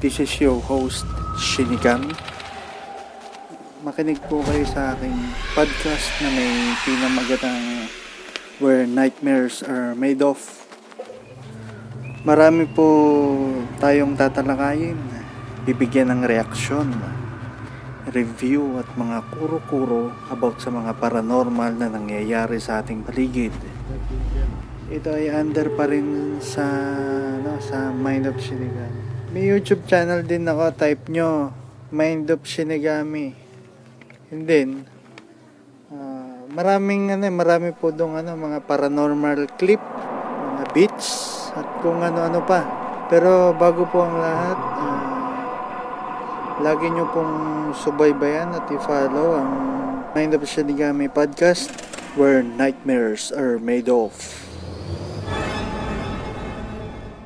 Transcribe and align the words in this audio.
This 0.00 0.16
is 0.16 0.32
your 0.40 0.64
host, 0.64 1.04
Shinigan. 1.36 2.16
Makinig 3.84 4.16
po 4.32 4.40
kayo 4.48 4.64
sa 4.64 4.96
aking 4.96 5.12
podcast 5.52 6.08
na 6.24 6.32
may 6.32 6.72
pinamagatang 6.88 7.84
Where 8.64 8.88
Nightmares 8.88 9.60
Are 9.60 9.92
Made 9.92 10.24
Of. 10.24 10.40
Marami 12.24 12.64
po 12.64 12.88
tayong 13.76 14.16
tatalakayin. 14.16 14.96
Bibigyan 15.68 16.16
ng 16.16 16.24
reaksyon, 16.24 16.96
review 18.08 18.80
at 18.80 18.88
mga 18.96 19.20
kuro-kuro 19.36 20.16
about 20.32 20.64
sa 20.64 20.72
mga 20.72 20.96
paranormal 20.96 21.76
na 21.76 21.92
nangyayari 21.92 22.56
sa 22.56 22.80
ating 22.80 23.04
paligid. 23.04 23.52
Ito 24.88 25.12
ay 25.12 25.28
under 25.28 25.68
pa 25.76 25.84
rin 25.84 26.40
sa 26.40 26.64
ano, 27.36 27.60
sa 27.60 27.92
Mind 27.92 28.24
of 28.32 28.40
Shinigami. 28.40 29.19
May 29.30 29.46
YouTube 29.46 29.86
channel 29.86 30.26
din 30.26 30.42
ako, 30.42 30.74
type 30.74 31.06
nyo 31.06 31.54
Mind 31.94 32.26
of 32.34 32.42
Shinigami. 32.42 33.30
And 34.34 34.42
then 34.42 34.90
ah, 35.86 36.50
maraming 36.50 37.14
ano, 37.14 37.30
marami 37.30 37.70
po 37.70 37.94
dong 37.94 38.18
ano, 38.18 38.34
mga 38.34 38.66
paranormal 38.66 39.54
clip, 39.54 39.78
mga 40.50 40.74
beats 40.74 41.46
at 41.54 41.62
kung 41.78 42.02
ano-ano 42.02 42.42
pa. 42.42 42.66
Pero 43.06 43.54
bago 43.54 43.86
po 43.86 44.02
ang 44.02 44.18
lahat, 44.18 44.58
ah, 44.58 45.38
lagi 46.66 46.90
nyo 46.90 47.06
pong 47.14 47.34
subaybayan 47.78 48.50
at 48.50 48.66
i-follow 48.66 49.38
ang 49.38 49.50
Mind 50.10 50.34
of 50.34 50.42
Shinigami 50.42 51.06
podcast 51.06 51.70
where 52.18 52.42
nightmares 52.42 53.30
are 53.30 53.62
made 53.62 53.86
of. 53.86 54.49